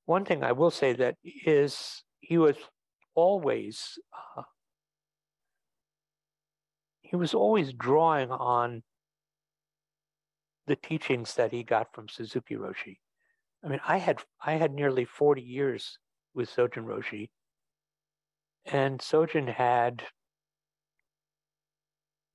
[0.06, 2.56] One thing I will say that is he was
[3.14, 3.98] always
[4.38, 4.42] uh,
[7.10, 8.84] he was always drawing on
[10.66, 12.98] the teachings that he got from Suzuki Roshi.
[13.64, 15.98] I mean, I had I had nearly 40 years
[16.34, 17.30] with Sojun Roshi
[18.64, 20.04] And Sojun had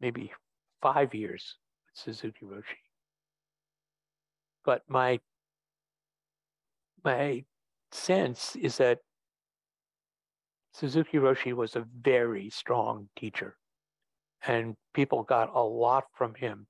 [0.02, 0.34] maybe
[0.82, 2.82] five years with Suzuki Roshi.
[4.66, 5.20] But my
[7.04, 7.46] my
[7.92, 9.00] sense is that
[10.74, 13.56] Suzuki Roshi was a very strong teacher,
[14.48, 16.68] and people got a lot from him.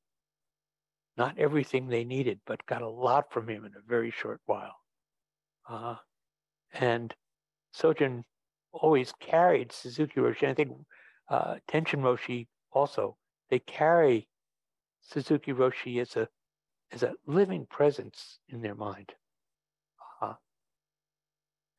[1.18, 4.76] Not everything they needed, but got a lot from him in a very short while.
[5.70, 5.96] Uh,
[6.74, 7.14] and
[7.74, 8.24] Sojun
[8.72, 10.48] always carried Suzuki Roshi.
[10.48, 10.74] I think
[11.30, 13.18] uh, Tenshin Roshi also.
[13.50, 14.28] They carry
[15.02, 16.28] Suzuki Roshi as a
[16.92, 19.14] as a living presence in their mind.
[20.22, 20.34] Uh,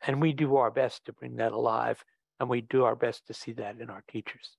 [0.07, 2.05] and we do our best to bring that alive,
[2.41, 4.57] and we do our best to see that in our teachers.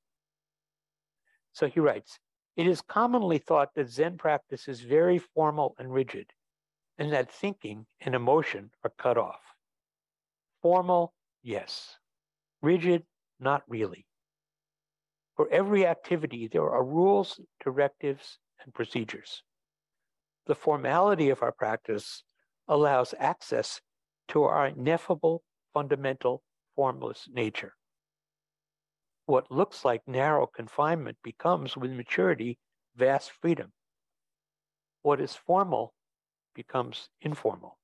[1.58, 2.20] So he writes
[2.56, 6.30] It is commonly thought that Zen practice is very formal and rigid,
[7.00, 9.42] and that thinking and emotion are cut off.
[10.62, 11.98] Formal, yes.
[12.62, 13.08] Rigid,
[13.40, 14.06] not really.
[15.36, 19.42] For every activity, there are rules, directives, and procedures.
[20.46, 22.24] The formality of our practice
[22.68, 23.82] allows access
[24.28, 25.42] to our ineffable,
[25.74, 26.44] fundamental,
[26.76, 27.74] formless nature.
[29.28, 32.58] What looks like narrow confinement becomes, with maturity,
[32.96, 33.74] vast freedom.
[35.02, 35.94] What is formal
[36.56, 37.78] becomes informal.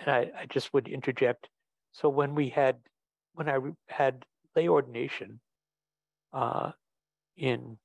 [0.00, 1.48] And I, I just would interject.
[1.92, 2.76] So when we had,
[3.34, 4.24] when I had
[4.56, 5.38] lay ordination
[6.32, 6.72] uh,
[7.36, 7.78] in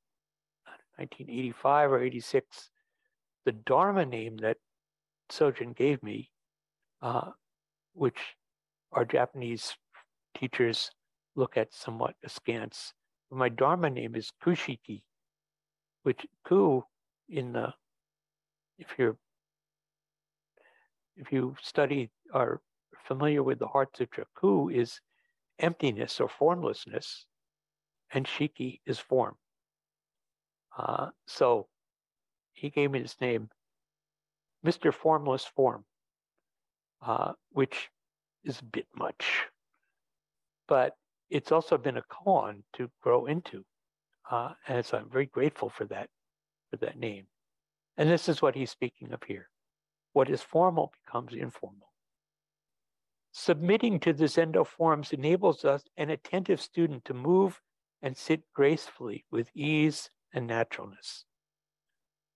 [0.98, 2.72] 1985 or 86,
[3.46, 4.58] the Dharma name that
[5.32, 6.32] Sojun gave me,
[7.04, 7.30] uh,
[7.94, 8.18] which
[8.92, 9.76] our Japanese
[10.36, 10.90] teachers
[11.38, 12.93] look at somewhat askance.
[13.32, 15.04] My Dharma name is Kushiki,
[16.04, 16.84] which Ku
[17.30, 17.73] in the
[18.80, 19.17] if you're
[21.15, 22.62] if you study are
[23.06, 25.00] familiar with the Heart Sutra, Ku is
[25.60, 27.26] emptiness or formlessness,
[28.12, 29.36] and Shiki is form.
[30.78, 31.67] Uh, so
[32.54, 33.50] he gave me this name,
[34.65, 34.93] Mr.
[34.93, 35.86] Formless Form,
[37.02, 37.89] uh, which
[38.43, 39.47] is a bit much,
[40.67, 40.95] but
[41.30, 43.63] it's also been a koan to grow into.
[44.30, 46.10] Uh, and so I'm very grateful for that,
[46.70, 47.26] for that name.
[47.98, 49.50] And this is what he's speaking of here.
[50.13, 51.92] What is formal becomes informal.
[53.32, 57.62] Submitting to the Zendo forms enables us, an attentive student, to move
[58.02, 61.26] and sit gracefully with ease and naturalness.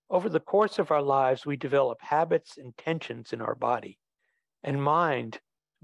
[0.10, 3.97] Over the course of our lives, we develop habits and tensions in our body
[4.63, 5.39] and mind,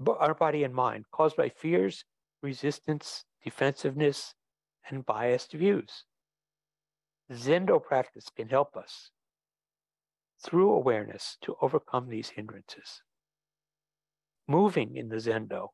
[0.06, 2.04] our body and mind, caused by fears,
[2.42, 4.34] resistance, defensiveness,
[4.88, 6.04] and biased views.
[7.32, 9.10] Zendo practice can help us
[10.42, 13.02] through awareness to overcome these hindrances.
[14.46, 15.68] Moving in the Zendo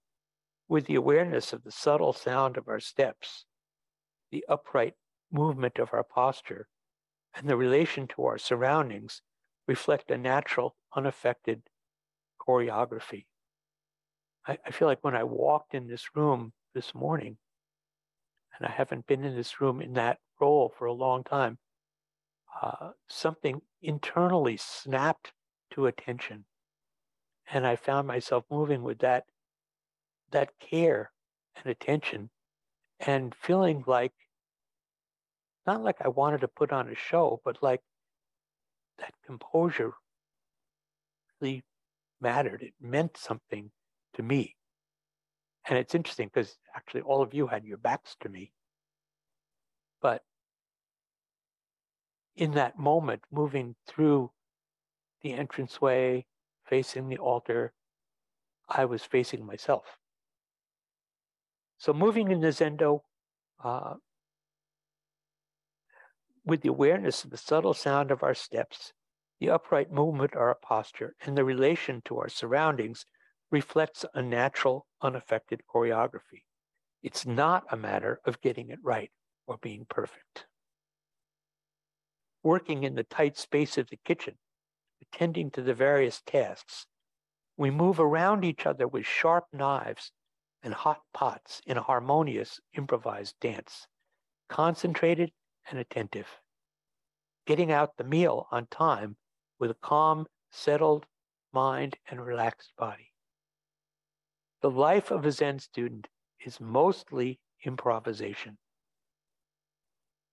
[0.69, 3.45] with the awareness of the subtle sound of our steps,
[4.31, 4.95] the upright
[5.31, 6.69] movement of our posture,
[7.35, 9.23] and the relation to our surroundings
[9.67, 11.63] reflect a natural, unaffected
[12.41, 13.27] choreography.
[14.47, 17.37] I, I feel like when I walked in this room this morning,
[18.57, 21.59] and I haven't been in this room in that role for a long time,
[22.63, 25.33] uh, something internally snapped
[25.73, 26.45] to attention.
[27.53, 29.25] And I found myself moving with that,
[30.31, 31.11] that care
[31.57, 32.31] and attention
[33.01, 34.13] and feeling like,
[35.67, 37.81] not like I wanted to put on a show, but like
[38.99, 39.95] that composure
[41.41, 41.65] really
[42.21, 42.63] mattered.
[42.63, 43.71] It meant something
[44.15, 44.57] to me.
[45.69, 48.53] And it's interesting because actually all of you had your backs to me.
[50.03, 50.23] But
[52.37, 54.31] in that moment, moving through
[55.23, 56.27] the entranceway,
[56.67, 57.73] facing the altar,
[58.69, 59.85] I was facing myself.
[61.79, 63.01] So moving in the Zendo
[63.63, 63.95] uh,
[66.45, 68.93] with the awareness of the subtle sound of our steps,
[69.41, 73.07] the upright movement of our posture, and the relation to our surroundings
[73.51, 76.45] reflects a natural, unaffected choreography.
[77.03, 79.11] It's not a matter of getting it right
[79.47, 80.47] or being perfect
[82.45, 84.35] working in the tight space of the kitchen,
[85.03, 86.87] attending to the various tasks.
[87.57, 90.13] We move around each other with sharp knives
[90.63, 93.89] and hot pots in a harmonious improvised dance,
[94.49, 95.33] concentrated
[95.69, 96.29] and attentive.
[97.47, 99.17] Getting out the meal on time
[99.59, 101.07] with a calm, settled
[101.53, 103.14] mind and relaxed body.
[104.65, 106.09] The life of a Zen student
[106.41, 108.57] is mostly improvisation.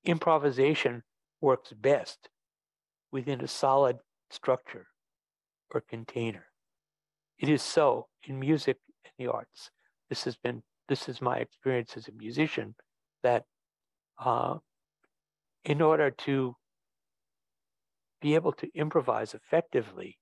[0.05, 1.03] Improvisation
[1.41, 2.29] works best
[3.11, 3.97] within a solid
[4.29, 4.87] structure
[5.71, 6.45] or container.
[7.39, 9.69] It is so in music and the arts.
[10.07, 12.75] This has been this is my experience as a musician,
[13.23, 13.43] that
[14.17, 14.59] uh,
[15.65, 16.55] in order to
[18.21, 20.19] be able to improvise effectively,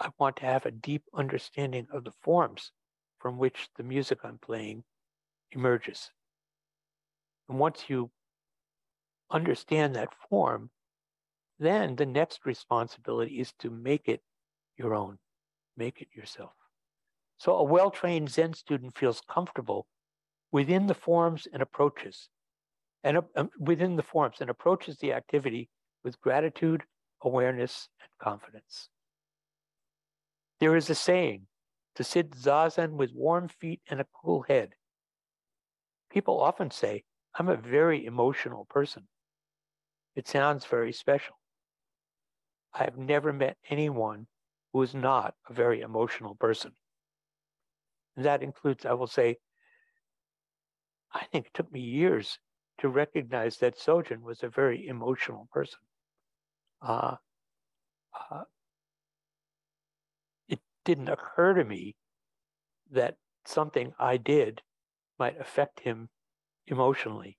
[0.00, 2.72] I want to have a deep understanding of the forms
[3.18, 4.82] from which the music I'm playing
[5.52, 6.10] emerges.
[7.48, 8.10] And once you
[9.30, 10.70] understand that form,
[11.58, 14.22] then the next responsibility is to make it
[14.78, 15.18] your own,
[15.76, 16.52] make it yourself.
[17.36, 19.86] So a well trained Zen student feels comfortable
[20.50, 22.28] within the forms and approaches,
[23.04, 25.68] and uh, within the forms and approaches the activity
[26.02, 26.82] with gratitude,
[27.22, 28.88] awareness, and confidence.
[30.60, 31.46] There is a saying
[31.94, 34.74] to sit zazen with warm feet and a cool head.
[36.10, 37.04] People often say,
[37.34, 39.08] I'm a very emotional person.
[40.14, 41.36] It sounds very special.
[42.74, 44.26] I have never met anyone
[44.72, 46.72] who is not a very emotional person.
[48.16, 49.36] And that includes, I will say,
[51.12, 52.38] I think it took me years
[52.78, 55.78] to recognize that Sojun was a very emotional person.
[56.82, 57.16] Uh,
[58.30, 58.42] uh,
[60.84, 61.96] didn't occur to me
[62.90, 64.62] that something I did
[65.18, 66.08] might affect him
[66.66, 67.38] emotionally.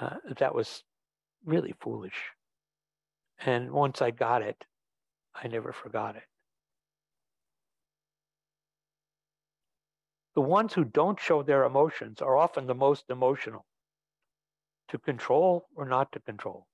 [0.00, 0.82] Uh, that was
[1.44, 2.32] really foolish.
[3.44, 4.64] And once I got it,
[5.34, 6.24] I never forgot it.
[10.34, 13.66] The ones who don't show their emotions are often the most emotional.
[14.88, 16.66] To control or not to control.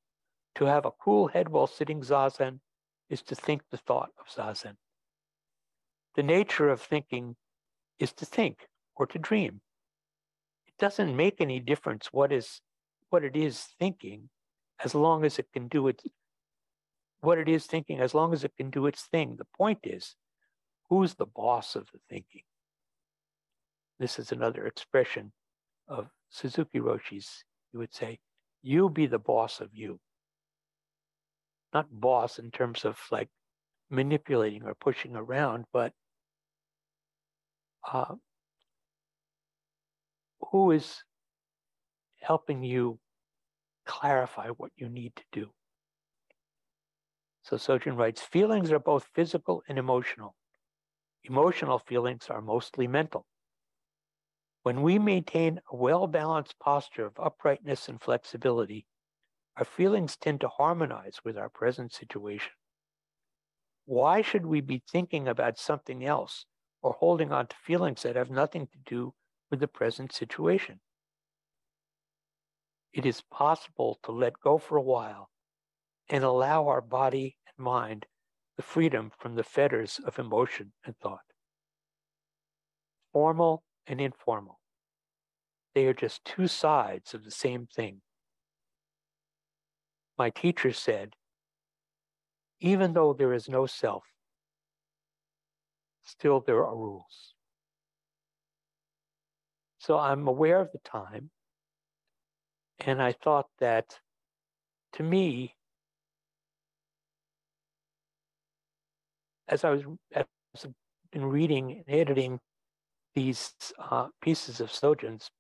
[0.57, 2.61] To have a cool head while sitting zazen
[3.09, 4.77] is to think the thought of zazen.
[6.17, 7.37] The nature of thinking
[7.99, 9.61] is to think or to dream.
[10.67, 12.63] It doesn't make any difference what is
[13.11, 14.31] what it is thinking
[14.83, 16.05] as long as it can do its
[17.21, 19.37] what it is thinking as long as it can do its thing.
[19.37, 20.17] The point is,
[20.89, 22.43] who's the boss of the thinking?
[23.99, 25.33] This is another expression
[25.87, 27.45] of Suzuki Roshi's.
[27.73, 28.21] He would say,
[28.63, 30.01] You be the boss of you.
[31.75, 33.29] Not boss in terms of like
[33.91, 35.93] manipulating or pushing around, but
[37.93, 38.15] uh,
[40.51, 41.03] who is
[42.21, 42.99] helping you
[43.85, 45.51] clarify what you need to do.
[47.43, 50.35] So Sojun writes feelings are both physical and emotional.
[51.25, 53.27] Emotional feelings are mostly mental.
[54.65, 58.87] When we maintain a well balanced posture of uprightness and flexibility,
[59.57, 62.53] our feelings tend to harmonize with our present situation.
[63.85, 66.47] Why should we be thinking about something else
[66.83, 69.15] or holding on to feelings that have nothing to do
[69.51, 70.81] with the present situation?
[72.93, 75.31] It is possible to let go for a while
[76.09, 78.07] and allow our body and mind
[78.57, 81.21] the freedom from the fetters of emotion and thought.
[83.13, 84.61] Formal and informal.
[85.75, 88.01] They are just two sides of the same thing.
[90.19, 91.15] My teacher said,
[92.61, 94.05] even though there is no self,
[96.07, 97.35] still there are rules.
[99.79, 101.31] So I'm aware of the time,
[102.81, 103.99] and I thought that
[104.95, 105.55] to me,
[109.49, 109.85] as I was
[111.13, 112.41] been reading and editing
[113.15, 115.31] these uh, pieces of Sojun's,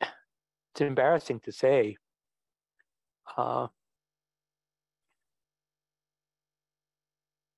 [0.00, 1.96] it's embarrassing to say.
[3.36, 3.68] Uh,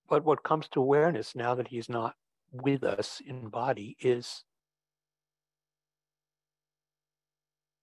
[0.09, 2.15] but what comes to awareness now that he's not
[2.53, 4.45] with us in body is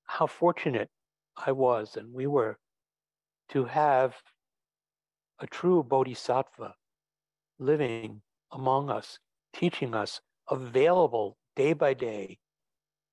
[0.05, 0.89] how fortunate
[1.37, 2.57] I was and we were
[3.49, 4.15] to have
[5.39, 6.75] a true bodhisattva
[7.59, 9.19] living among us,
[9.53, 12.37] teaching us, available day by day,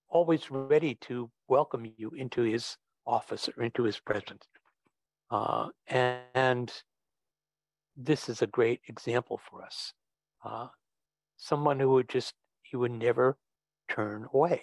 [0.08, 4.46] always ready to welcome you into his office or into his presence.
[5.30, 6.72] Uh, and, and,
[7.98, 9.92] this is a great example for us.
[10.44, 10.68] Uh,
[11.36, 12.32] someone who would just,
[12.62, 13.36] he would never
[13.90, 14.62] turn away.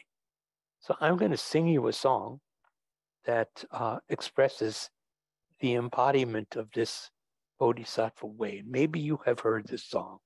[0.80, 2.40] So I'm going to sing you a song
[3.26, 4.90] that uh, expresses
[5.60, 7.10] the embodiment of this
[7.60, 8.64] bodhisattva way.
[8.66, 10.20] Maybe you have heard this song,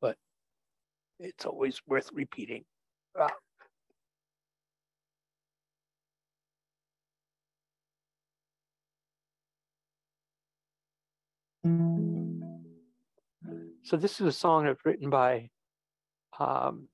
[0.00, 0.16] but
[1.20, 2.64] it's always worth repeating.
[3.16, 3.30] Ah.
[13.84, 15.50] So this is a song that's written by
[16.38, 16.88] um,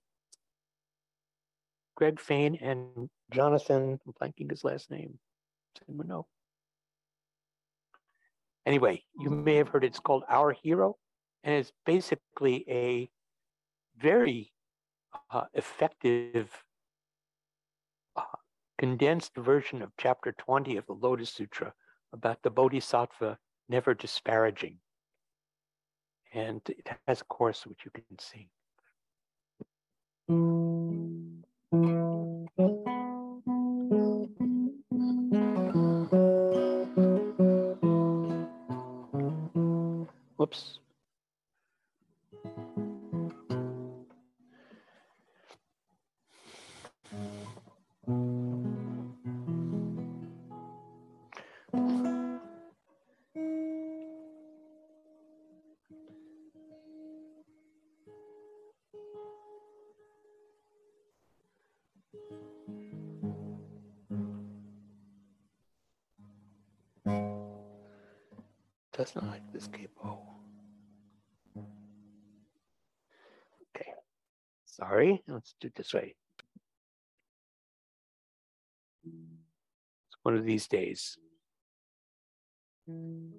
[1.97, 5.19] Greg Fain and Jonathan, I'm blanking his last name.
[5.89, 6.27] Anyone know?
[8.65, 10.97] Anyway, you may have heard it's called Our Hero,
[11.45, 13.09] and it's basically a
[13.99, 14.53] very
[15.31, 16.51] uh, effective
[18.17, 18.23] uh,
[18.79, 21.73] condensed version of chapter 20 of the Lotus Sutra
[22.13, 24.79] about the Bodhisattva never disparaging.
[26.33, 28.49] And it has a chorus which you can sing.
[40.37, 40.81] Whoops.
[69.09, 70.19] Does not like this capo.
[71.57, 71.65] Oh.
[73.75, 73.93] Okay,
[74.67, 76.15] sorry, let's do it this way.
[79.07, 81.17] It's one of these days.
[82.91, 83.39] Mm-hmm.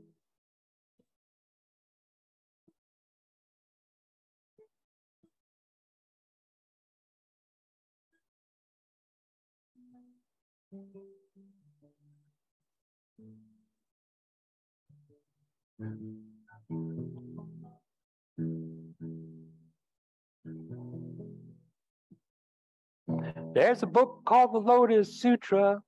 [23.54, 25.82] There's a book called the Lotus Sutra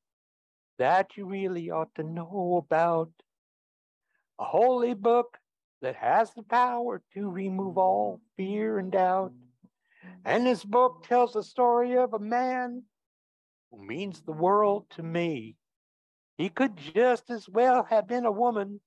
[0.78, 3.12] that you really ought to know about.
[4.40, 5.38] A holy book
[5.82, 9.34] that has the power to remove all fear and doubt.
[10.24, 12.84] And this book tells the story of a man
[13.72, 15.58] who means the world to me.
[16.38, 18.80] He could just as well have been a woman,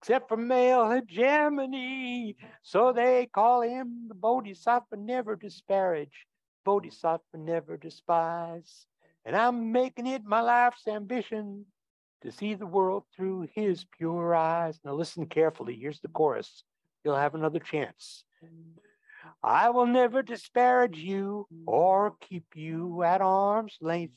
[0.00, 2.36] except for male hegemony.
[2.62, 6.26] So they call him the Bodhisattva, never disparage,
[6.64, 8.86] Bodhisattva, never despise.
[9.26, 11.66] And I'm making it my life's ambition
[12.22, 14.80] to see the world through his pure eyes.
[14.84, 15.76] Now listen carefully.
[15.76, 16.64] Here's the chorus.
[17.04, 18.24] You'll have another chance.
[19.42, 24.14] I will never disparage you or keep you at arm's length.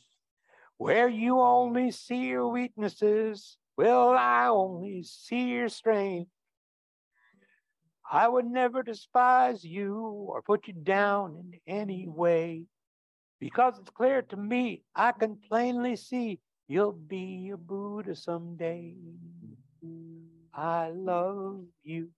[0.77, 6.29] Where you only see your weaknesses, will I only see your strength.
[8.11, 9.95] I would never despise you
[10.29, 12.65] or put you down in any way,
[13.39, 18.93] because it's clear to me, I can plainly see you'll be a Buddha someday.
[20.53, 22.09] I love you.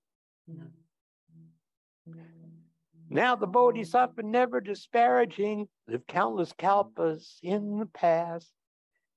[3.10, 8.52] Now the Bodhisattva never disparaging lived countless kalpas in the past,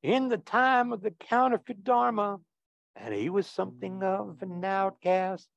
[0.03, 2.39] in the time of the counterfeit Dharma,
[2.97, 5.49] and he was something of an outcast,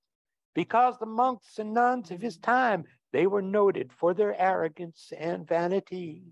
[0.53, 5.47] because the monks and nuns of his time, they were noted for their arrogance and
[5.47, 6.23] vanity.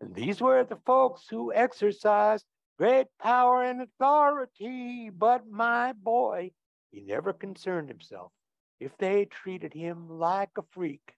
[0.00, 2.44] And these were the folks who exercised
[2.78, 6.50] great power and authority, but my boy,
[6.90, 8.32] he never concerned himself
[8.78, 11.14] if they treated him like a freak.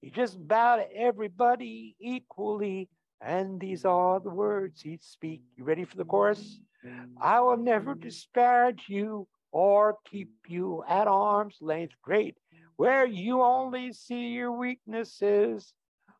[0.00, 2.88] He just bowed to everybody equally,
[3.20, 5.42] and these are the words he'd speak.
[5.56, 6.60] You ready for the chorus?
[6.84, 7.22] Mm-hmm.
[7.22, 11.94] I will never disparage you or keep you at arm's length.
[12.02, 12.36] Great.
[12.76, 15.74] Where you only see your weaknesses,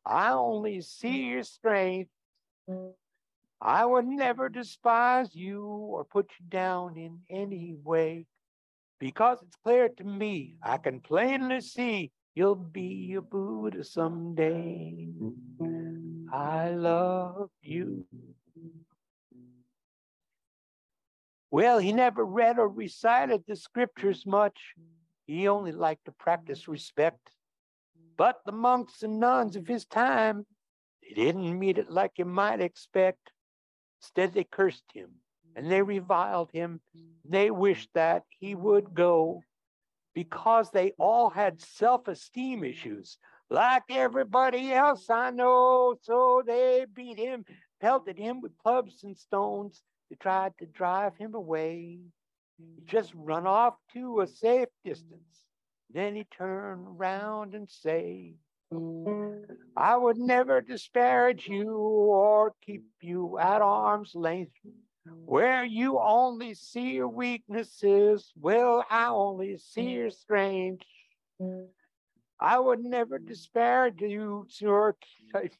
[0.05, 2.11] I only see your strength.
[3.63, 8.27] I would never despise you or put you down in any way
[8.99, 15.07] because it's clear to me, I can plainly see you'll be a Buddha someday.
[16.33, 18.07] I love you.
[21.51, 24.59] Well, he never read or recited the scriptures much.
[25.27, 27.21] He only liked to practice respect.
[28.17, 30.47] But the monks and nuns of his time,
[31.03, 33.33] they didn't meet it like you might expect.
[34.01, 35.11] Instead, they cursed him
[35.55, 36.81] and they reviled him.
[37.23, 39.43] They wished that he would go
[40.15, 45.97] because they all had self esteem issues, like everybody else I know.
[46.03, 47.45] So they beat him,
[47.81, 49.83] pelted him with clubs and stones.
[50.09, 51.99] They tried to drive him away.
[52.59, 55.45] He just run off to a safe distance.
[55.93, 58.35] Then he turned around and say,
[59.77, 64.53] I would never disparage you or keep you at arm's length
[65.25, 69.95] where you only see your weaknesses, well, I only see mm.
[69.95, 70.85] your strength.
[71.41, 71.67] Mm.
[72.41, 74.95] I would never despair disparage you, sir.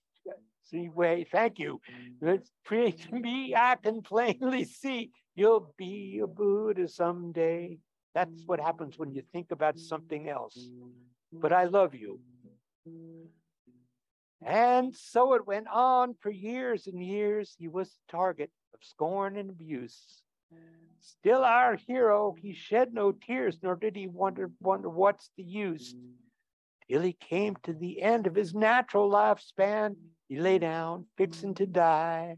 [0.65, 1.81] See, way, thank you.
[2.23, 7.79] It's to me, I can plainly see You'll be a Buddha someday.
[8.15, 10.69] That's what happens when you think about something else.
[11.33, 12.21] But I love you.
[14.43, 17.55] And so it went on for years and years.
[17.59, 20.23] He was the target of scorn and abuse.
[21.01, 25.95] Still our hero, he shed no tears, nor did he wonder, wonder what's the use.
[26.89, 29.97] Till he came to the end of his natural lifespan,
[30.29, 32.37] he lay down, fixing to die,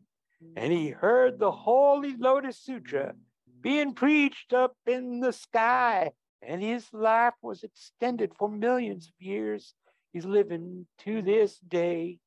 [0.57, 3.15] and he heard the Holy Lotus Sutra
[3.61, 9.75] being preached up in the sky, and his life was extended for millions of years.
[10.13, 12.19] He's living to this day.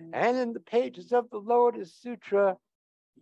[0.00, 0.10] Mm-hmm.
[0.14, 2.56] And in the pages of the Lotus Sutra,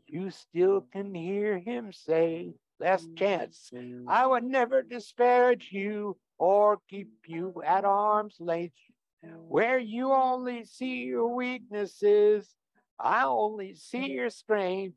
[0.07, 3.15] you still can hear him say, Last mm-hmm.
[3.15, 3.71] chance,
[4.09, 8.75] I would never disparage you or keep you at arm's length.
[9.25, 9.37] Mm-hmm.
[9.37, 12.49] Where you only see your weaknesses,
[12.99, 14.97] I only see your strength.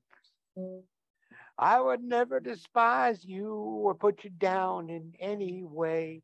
[1.58, 6.22] I would never despise you or put you down in any way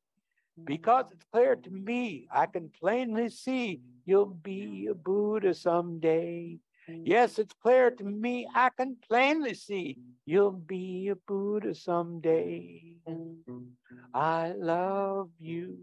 [0.65, 6.59] because it's clear to me, I can plainly see you'll be a Buddha someday.
[7.03, 12.83] Yes, it's clear to me, I can plainly see you'll be a Buddha someday.
[14.13, 15.79] I love you.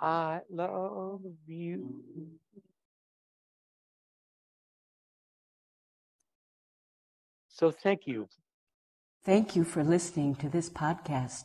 [0.00, 2.00] I love you.
[7.48, 8.28] So thank you.
[9.24, 11.44] Thank you for listening to this podcast